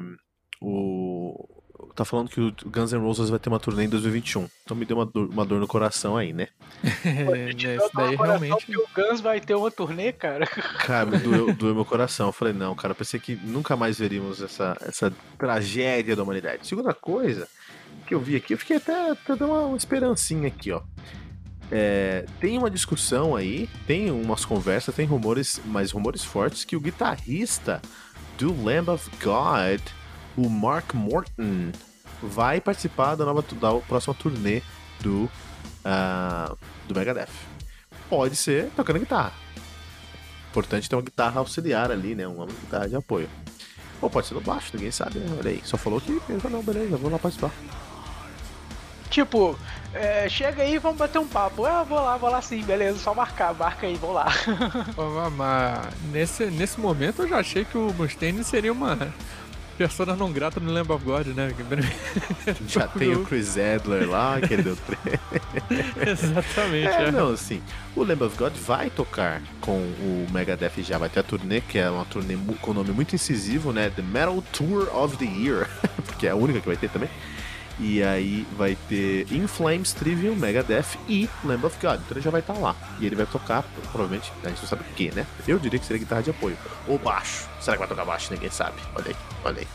o. 0.61 1.49
Tá 1.95 2.05
falando 2.05 2.29
que 2.29 2.41
o 2.41 2.53
Guns 2.67 2.93
N' 2.93 2.99
Roses 2.99 3.31
vai 3.31 3.39
ter 3.39 3.49
uma 3.49 3.61
turnê 3.61 3.85
em 3.85 3.89
2021. 3.89 4.49
Então 4.65 4.77
me 4.77 4.85
deu 4.85 4.97
uma 4.97 5.07
dor, 5.07 5.29
uma 5.29 5.45
dor 5.45 5.61
no 5.61 5.69
coração 5.69 6.17
aí, 6.17 6.33
né? 6.33 6.49
é, 7.05 7.51
isso 7.51 7.91
daí 7.95 8.17
realmente. 8.17 8.67
Que 8.67 8.77
o 8.77 8.89
Guns 8.95 9.21
vai 9.21 9.41
ter 9.41 9.55
uma 9.55 9.71
turnê, 9.71 10.13
cara. 10.13 10.47
Cara, 10.47 11.07
me 11.07 11.19
doeu, 11.23 11.55
doeu 11.55 11.75
meu 11.75 11.85
coração. 11.85 12.29
Eu 12.29 12.33
falei, 12.33 12.53
não, 12.53 12.75
cara, 12.75 12.95
pensei 12.95 13.21
que 13.21 13.37
nunca 13.37 13.77
mais 13.77 13.99
veríamos 13.99 14.43
essa, 14.43 14.77
essa 14.81 15.13
tragédia 15.39 16.17
da 16.17 16.23
humanidade. 16.23 16.67
Segunda 16.67 16.93
coisa 16.93 17.49
que 18.09 18.15
eu 18.15 18.21
vi 18.21 18.35
aqui, 18.35 18.55
eu 18.55 18.59
fiquei 18.59 18.77
até, 18.77 19.11
até 19.11 19.37
dando 19.37 19.47
uma, 19.53 19.63
uma 19.67 19.77
esperancinha 19.77 20.49
aqui, 20.49 20.73
ó. 20.73 20.83
É, 21.77 22.25
tem 22.41 22.57
uma 22.57 22.71
discussão 22.71 23.35
aí, 23.35 23.69
tem 23.85 24.09
umas 24.09 24.45
conversas, 24.45 24.95
tem 24.95 25.05
rumores, 25.05 25.61
mas 25.65 25.91
rumores 25.91 26.23
fortes 26.23 26.65
que 26.65 26.77
o 26.77 26.81
guitarrista 26.81 27.83
do 28.39 28.55
Lamb 28.63 28.89
of 28.93 29.11
God, 29.21 29.81
o 30.37 30.49
Mark 30.49 30.95
Morton, 30.95 31.73
vai 32.23 32.61
participar 32.61 33.17
da 33.17 33.25
nova 33.25 33.45
da 33.61 33.75
próxima 33.89 34.15
turnê 34.15 34.63
do 35.01 35.25
uh, 35.25 36.57
do 36.87 36.95
Megadeth. 36.95 37.27
Pode 38.09 38.37
ser 38.37 38.71
tocando 38.77 39.01
guitarra. 39.01 39.33
Importante 40.51 40.89
ter 40.89 40.95
uma 40.95 41.03
guitarra 41.03 41.41
auxiliar 41.41 41.91
ali, 41.91 42.15
né? 42.15 42.25
Uma 42.29 42.47
guitarra 42.47 42.89
de 42.89 42.95
apoio. 42.95 43.29
Ou 44.01 44.09
pode 44.09 44.29
ser 44.29 44.35
no 44.35 44.41
baixo, 44.41 44.71
ninguém 44.75 44.93
sabe, 44.93 45.19
né? 45.19 45.27
Olha 45.37 45.51
aí, 45.51 45.61
só 45.65 45.77
falou 45.77 46.01
que 46.01 46.13
não, 46.49 46.63
beleza, 46.63 46.97
vou 46.97 47.11
lá 47.11 47.19
participar. 47.19 47.51
Tipo, 49.15 49.57
é, 49.93 50.29
chega 50.29 50.65
aí 50.65 50.77
vamos 50.77 50.99
bater 50.99 51.21
um 51.21 51.27
papo. 51.29 51.65
Ah, 51.65 51.85
vou 51.85 52.01
lá, 52.01 52.17
vou 52.17 52.29
lá 52.29 52.43
sim, 52.43 52.65
beleza, 52.65 52.99
só 52.99 53.15
marcar, 53.15 53.55
marca 53.55 53.87
aí, 53.87 53.95
vou 53.95 54.13
lá. 54.13 54.27
mas 55.37 55.87
nesse, 56.11 56.47
nesse 56.47 56.81
momento 56.81 57.23
eu 57.23 57.29
já 57.29 57.39
achei 57.39 57.65
que 57.65 57.79
o 57.79 57.95
Mustaine 57.97 58.43
seria 58.43 58.73
uma 58.73 58.99
persona 59.79 60.17
não 60.17 60.33
grata 60.33 60.59
no 60.59 60.73
Lamb 60.73 60.91
of 60.91 61.05
God, 61.05 61.29
né? 61.29 61.53
Já 62.67 62.89
tem 62.89 63.15
o 63.15 63.25
Chris 63.25 63.57
Adler 63.57 64.09
lá, 64.09 64.41
que 64.41 64.53
ele 64.53 64.65
deu 64.65 64.77
Exatamente. 66.05 66.89
É, 66.89 67.05
é, 67.05 67.11
não, 67.13 67.31
assim, 67.31 67.63
o 67.95 68.03
Lamb 68.03 68.25
of 68.25 68.37
God 68.37 68.53
vai 68.53 68.91
tocar 68.91 69.41
com 69.61 69.77
o 69.77 70.27
Megadeth 70.33 70.83
já, 70.83 70.99
vai 70.99 71.09
ter 71.09 71.21
a 71.21 71.23
turnê, 71.23 71.61
que 71.61 71.79
é 71.79 71.89
uma 71.89 72.05
turnê 72.05 72.37
com 72.61 72.73
nome 72.73 72.91
muito 72.91 73.15
incisivo, 73.15 73.73
né? 73.73 73.91
The 73.91 74.03
Metal 74.03 74.43
Tour 74.53 74.89
of 74.93 75.17
the 75.19 75.25
Year, 75.25 75.69
porque 76.05 76.27
é 76.27 76.31
a 76.31 76.37
única 76.37 76.61
que 76.61 76.67
vai 76.67 76.77
ter 76.77 76.91
também. 76.91 77.09
E 77.79 78.03
aí 78.03 78.47
vai 78.57 78.77
ter 78.89 79.27
In 79.33 79.47
Flames, 79.47 79.93
Trivium, 79.93 80.37
Megadeth 80.37 80.97
e 81.09 81.29
Lamb 81.45 81.67
of 81.67 81.77
God. 81.81 82.01
Então 82.01 82.13
ele 82.13 82.21
já 82.21 82.31
vai 82.31 82.41
estar 82.41 82.55
tá 82.55 82.61
lá. 82.61 82.77
E 83.01 83.07
ele 83.07 83.17
vai 83.17 83.27
tocar, 83.27 83.65
provavelmente, 83.91 84.33
a 84.43 84.49
gente 84.49 84.61
não 84.61 84.69
sabe 84.69 84.83
o 84.83 84.95
que, 84.95 85.11
né? 85.11 85.27
Eu 85.47 85.59
diria 85.59 85.79
que 85.79 85.87
seria 85.87 85.99
guitarra 85.99 86.23
de 86.23 86.31
apoio. 86.31 86.57
Ou 86.87 86.99
baixo. 86.99 87.49
Será 87.61 87.77
que 87.77 87.81
vai 87.81 87.89
tocar 87.89 88.05
baixo? 88.05 88.33
Ninguém 88.33 88.51
sabe. 88.51 88.81
Olha 88.95 89.09
aí, 89.09 89.17
olha 89.45 89.61
aí. 89.61 89.69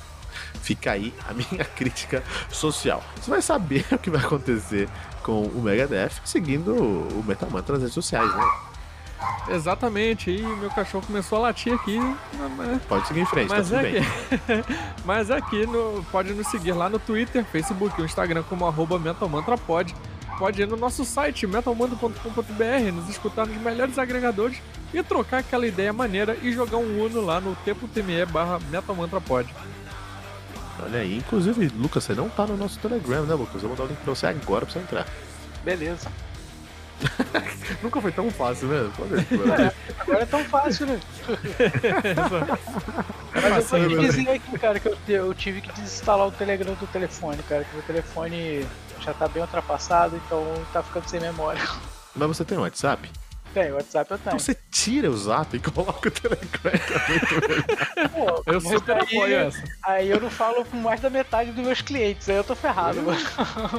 Fica 0.62 0.91
aí 0.91 1.13
a 1.27 1.34
minha 1.36 1.65
crítica 1.65 2.24
social. 2.50 3.03
Você 3.20 3.29
vai 3.29 3.41
saber 3.41 3.86
o 3.91 3.98
que 3.98 4.10
vai 4.10 4.22
acontecer 4.22 4.88
com 5.24 5.44
o 5.44 5.62
Megadeth 5.62 6.22
seguindo 6.24 6.74
o 6.74 7.24
Metal 7.27 7.50
Mantra 7.50 7.74
nas 7.74 7.84
redes 7.84 7.94
sociais, 7.94 8.34
né? 8.34 8.69
Exatamente, 9.50 10.30
e 10.30 10.42
meu 10.42 10.70
cachorro 10.70 11.06
começou 11.06 11.40
a 11.40 11.42
latir 11.42 11.74
aqui. 11.74 12.00
Pode 12.88 13.08
seguir 13.08 13.22
em 13.22 13.26
frente, 13.26 13.50
tá 13.50 13.56
mas 13.58 13.70
tá 13.70 13.78
tudo 13.78 13.88
é 13.88 13.92
bem. 13.92 14.04
mas 15.04 15.32
aqui 15.32 15.66
no... 15.66 16.06
pode 16.12 16.34
nos 16.34 16.48
seguir 16.48 16.74
lá 16.74 16.90
no 16.90 17.00
Twitter, 17.00 17.44
Facebook 17.46 18.00
e 18.00 18.06
Instagram 18.06 18.44
como 18.44 18.66
arroba 18.66 19.00
MetalMantraPod. 19.00 19.96
Pode 20.38 20.62
ir 20.62 20.68
no 20.68 20.78
nosso 20.78 21.04
site 21.04 21.46
metalmando.com.br, 21.46 22.92
nos 22.94 23.10
escutar 23.10 23.46
nos 23.46 23.58
melhores 23.58 23.98
agregadores 23.98 24.62
e 24.94 25.04
trocar 25.04 25.40
aquela 25.40 25.68
ideia 25.68 25.92
maneira 25.92 26.38
e 26.42 26.52
jogar 26.54 26.78
um 26.78 27.04
Uno 27.04 27.20
lá 27.20 27.42
no 27.42 27.56
tempo.me 27.58 28.26
barra 28.26 28.60
MetalMantraPod. 28.70 29.54
Olha 30.82 31.00
aí, 31.00 31.18
inclusive, 31.18 31.68
Lucas, 31.78 32.06
você 32.06 32.14
não 32.14 32.30
tá 32.30 32.48
no 32.48 32.56
nosso 32.56 32.80
Telegram, 32.80 33.24
né, 33.24 33.34
Lucas? 33.34 33.62
Eu 33.62 33.68
vou 33.68 33.72
mandar 33.72 33.84
o 33.84 33.88
link 33.88 33.98
pra 33.98 34.16
você 34.16 34.28
agora 34.28 34.66
pra 34.66 34.74
você 34.74 34.80
entrar. 34.80 35.06
Beleza. 35.64 36.10
Nunca 37.82 38.01
foi 38.01 38.12
tão 38.12 38.29
fácil, 38.29 38.68
né? 38.68 38.91
Pode 38.96 39.13
é, 39.62 39.74
agora 40.00 40.24
é 40.24 40.25
tão 40.25 40.44
fácil, 40.44 40.88
né? 40.88 41.00
Mas 43.34 43.72
eu 43.72 43.89
vou 43.89 44.00
te 44.00 44.08
dizer 44.08 44.29
aqui, 44.29 44.60
cara, 44.60 44.79
que 44.79 44.88
eu, 44.88 44.98
eu 45.08 45.34
tive 45.34 45.62
que 45.62 45.72
desinstalar 45.74 46.27
o 46.27 46.32
Telegram 46.32 46.74
do 46.74 46.88
telefone, 46.88 47.41
cara, 47.44 47.63
que 47.63 47.77
o 47.77 47.82
telefone 47.84 48.65
já 49.00 49.13
tá 49.13 49.27
bem 49.27 49.41
ultrapassado, 49.41 50.15
então 50.25 50.46
tá 50.74 50.84
ficando 50.84 51.08
sem 51.10 51.20
memória. 51.20 51.62
Mas 52.15 52.27
você 52.27 52.44
tem 52.44 52.58
WhatsApp? 52.58 53.10
Tem, 53.53 53.72
o 53.72 53.75
WhatsApp 53.75 54.12
eu 54.12 54.18
tenho. 54.18 54.36
Então 54.36 54.39
você 54.39 54.56
tira 54.70 55.10
o 55.10 55.18
Zap 55.18 55.56
e 55.56 55.60
coloca 55.60 56.08
o 56.08 56.12
Telegram. 56.12 56.72
Pô, 58.13 58.44
eu 58.46 58.62
super 58.62 59.01
apoio 59.01 59.36
essa. 59.36 59.63
Aí 59.84 60.10
eu 60.10 60.20
não 60.20 60.29
falo 60.29 60.63
com 60.65 60.77
mais 60.77 61.01
da 61.01 61.10
metade 61.10 61.51
dos 61.51 61.65
meus 61.65 61.82
clientes, 61.82 62.29
aí 62.29 62.36
eu 62.36 62.44
tô 62.44 62.56
ferrado, 62.56 63.01
mano. 63.01 63.20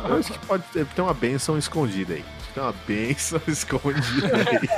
Eu 0.08 0.18
acho 0.18 0.32
que 0.32 0.46
pode 0.46 0.64
ter, 0.72 0.84
ter 0.86 1.02
uma 1.02 1.14
benção 1.14 1.56
escondida 1.56 2.14
aí. 2.14 2.24
Tem 2.54 2.62
uma 2.62 2.74
benção 2.86 3.40
escondida 3.48 4.30
aí. 4.36 4.68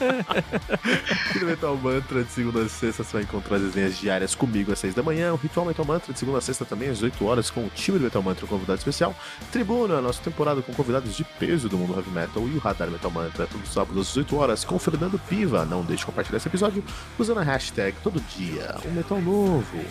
No 1.40 1.46
Metal 1.46 1.76
Mantra, 1.76 2.24
de 2.24 2.30
segunda 2.30 2.62
a 2.62 2.68
sexta, 2.68 3.04
você 3.04 3.12
vai 3.12 3.22
encontrar 3.22 3.56
as 3.56 3.62
resenhas 3.62 3.98
diárias 3.98 4.34
comigo 4.34 4.72
às 4.72 4.78
seis 4.78 4.94
da 4.94 5.02
manhã. 5.02 5.32
O 5.32 5.36
Ritual 5.36 5.66
Metal 5.66 5.84
Mantra, 5.84 6.12
de 6.12 6.18
segunda 6.18 6.38
a 6.38 6.40
sexta 6.40 6.64
também, 6.64 6.88
às 6.88 7.02
8 7.02 7.24
horas, 7.24 7.50
com 7.50 7.64
o 7.64 7.70
time 7.70 7.98
do 7.98 8.04
Metal 8.04 8.22
Mantra, 8.22 8.44
um 8.44 8.48
convidado 8.48 8.78
especial. 8.78 9.14
Tribuna, 9.52 10.00
nossa 10.00 10.22
temporada 10.22 10.62
com 10.62 10.72
convidados 10.72 11.16
de 11.16 11.24
peso 11.24 11.68
do 11.68 11.76
mundo 11.78 11.94
heavy 11.94 12.10
metal. 12.10 12.46
E 12.48 12.56
o 12.56 12.58
Radar 12.58 12.90
Metal 12.90 13.10
Mantra, 13.10 13.46
todos 13.46 13.68
os 13.68 13.74
sábados 13.74 14.00
às 14.00 14.06
18 14.08 14.36
horas, 14.36 14.64
com 14.64 14.78
Fernando 14.78 15.18
Piva. 15.28 15.64
Não 15.64 15.82
deixe 15.82 16.00
de 16.00 16.06
compartilhar 16.06 16.38
esse 16.38 16.48
episódio 16.48 16.82
usando 17.18 17.38
a 17.38 17.42
hashtag 17.42 17.96
todo 18.02 18.20
dia. 18.36 18.76
Um 18.86 18.92
metal 18.92 19.20
novo. 19.20 19.84